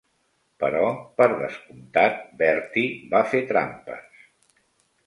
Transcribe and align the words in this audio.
Però, 0.63 0.87
per 1.21 1.27
descomptat, 1.41 2.19
Bertie 2.41 2.99
va 3.15 3.25
fer 3.35 3.45
trampes. 3.53 4.27